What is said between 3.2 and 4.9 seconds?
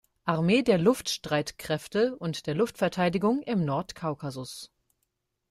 im Nordkaukasus.